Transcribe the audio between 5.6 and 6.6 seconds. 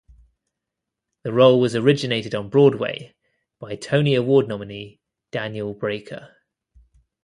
Breaker.